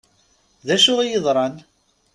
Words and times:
D 0.67 0.69
acu 0.75 0.93
i 1.01 1.05
yeḍṛan? 1.07 1.55